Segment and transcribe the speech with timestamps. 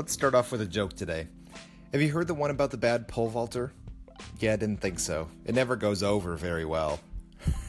[0.00, 1.26] Let's start off with a joke today.
[1.92, 3.70] Have you heard the one about the bad pole vaulter?
[4.38, 5.28] Yeah, I didn't think so.
[5.44, 7.00] It never goes over very well.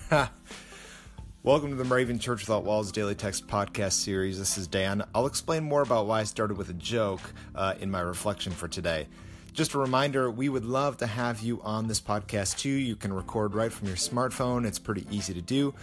[1.43, 4.39] Welcome to the Moravian Church Without Walls Daily Text Podcast Series.
[4.39, 5.03] This is Dan.
[5.13, 7.19] I'll explain more about why I started with a joke
[7.53, 9.09] uh, in my reflection for today.
[9.53, 12.69] Just a reminder, we would love to have you on this podcast too.
[12.69, 15.73] You can record right from your smartphone, it's pretty easy to do.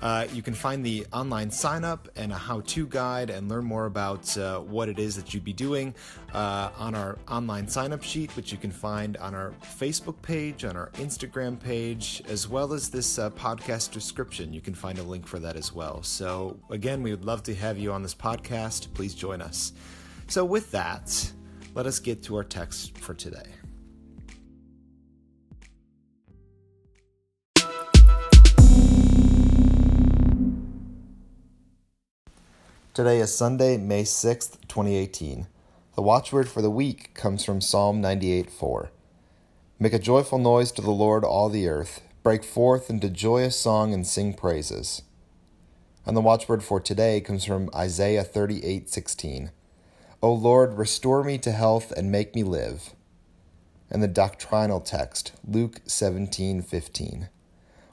[0.00, 3.66] Uh, you can find the online sign up and a how to guide and learn
[3.66, 5.94] more about uh, what it is that you'd be doing
[6.32, 10.64] uh, on our online sign up sheet, which you can find on our Facebook page,
[10.64, 14.54] on our Instagram page, as well as this uh, podcast description.
[14.54, 16.02] You can find a link for that as well.
[16.02, 18.94] So, again, we would love to have you on this podcast.
[18.94, 19.74] Please join us.
[20.28, 21.30] So, with that,
[21.74, 23.42] let us get to our text for today.
[32.94, 35.46] Today is Sunday, May 6th, 2018.
[35.94, 38.90] The watchword for the week comes from Psalm 98 4.
[39.78, 42.00] Make a joyful noise to the Lord, all the earth.
[42.24, 45.02] Break forth into joyous song and sing praises.
[46.04, 49.50] And the watchword for today comes from Isaiah 38 16.
[50.20, 52.92] O Lord, restore me to health and make me live.
[53.88, 57.28] And the doctrinal text, Luke 17:15.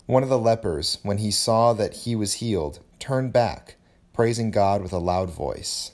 [0.08, 3.76] One of the lepers, when he saw that he was healed, turned back,
[4.12, 5.92] praising God with a loud voice.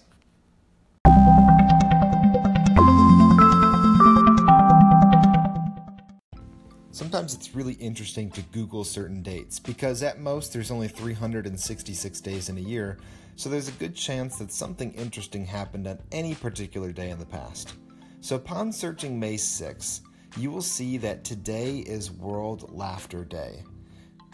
[7.02, 12.47] Sometimes it's really interesting to Google certain dates because at most there's only 366 days
[12.47, 12.99] in a year,
[13.35, 17.25] so there's a good chance that something interesting happened on any particular day in the
[17.25, 17.73] past.
[18.19, 20.02] So upon searching May 6,
[20.38, 23.63] you will see that today is World Laughter Day.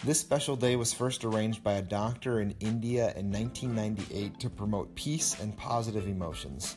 [0.04, 4.94] This special day was first arranged by a doctor in India in 1998 to promote
[4.94, 6.76] peace and positive emotions.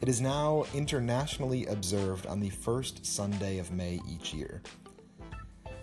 [0.00, 4.62] It is now internationally observed on the first Sunday of May each year.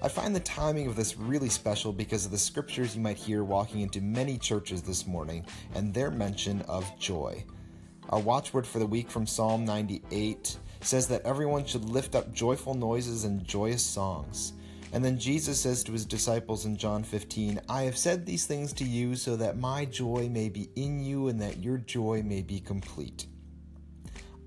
[0.03, 3.43] I find the timing of this really special because of the scriptures you might hear
[3.43, 5.45] walking into many churches this morning
[5.75, 7.45] and their mention of joy.
[8.09, 12.73] Our watchword for the week from Psalm 98 says that everyone should lift up joyful
[12.73, 14.53] noises and joyous songs.
[14.91, 18.73] And then Jesus says to his disciples in John 15, I have said these things
[18.73, 22.41] to you so that my joy may be in you and that your joy may
[22.41, 23.27] be complete.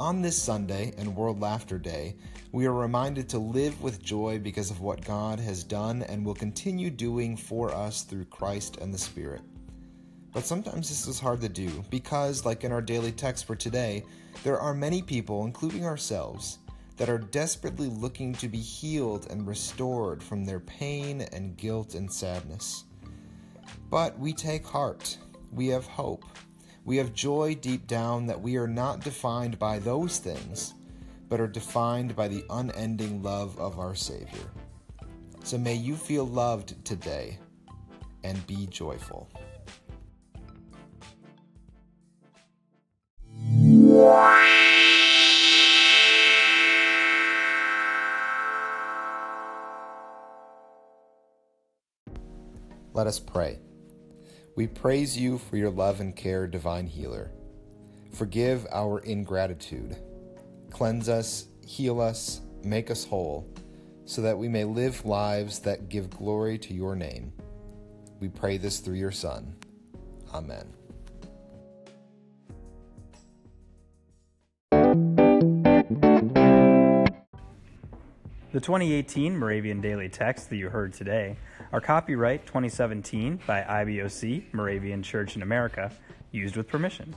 [0.00, 2.16] On this Sunday and World Laughter Day,
[2.50, 6.34] we are reminded to live with joy because of what God has done and will
[6.34, 9.42] continue doing for us through Christ and the Spirit.
[10.32, 14.04] But sometimes this is hard to do because, like in our daily text for today,
[14.42, 16.58] there are many people, including ourselves,
[16.96, 22.12] that are desperately looking to be healed and restored from their pain and guilt and
[22.12, 22.82] sadness.
[23.90, 25.18] But we take heart,
[25.52, 26.24] we have hope
[26.84, 30.74] we have joy deep down that we are not defined by those things,
[31.28, 34.50] but are defined by the unending love of our Savior.
[35.42, 37.38] So may you feel loved today
[38.22, 39.28] and be joyful.
[52.92, 53.58] Let us pray.
[54.56, 57.32] We praise you for your love and care, divine healer.
[58.12, 59.96] Forgive our ingratitude.
[60.70, 63.48] Cleanse us, heal us, make us whole,
[64.04, 67.32] so that we may live lives that give glory to your name.
[68.20, 69.56] We pray this through your Son.
[70.32, 70.83] Amen.
[78.54, 81.36] The 2018 Moravian Daily Text that you heard today
[81.72, 85.90] are copyright 2017 by IBOC, Moravian Church in America,
[86.30, 87.12] used with permission.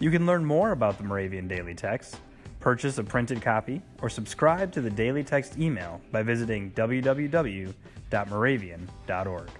[0.00, 2.16] You can learn more about the Moravian Daily Text,
[2.58, 9.50] purchase a printed copy, or subscribe to the Daily Text email by visiting www.moravian.org.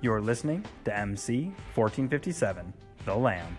[0.00, 1.44] You're listening to MC
[1.76, 2.72] 1457,
[3.04, 3.56] The Lamb.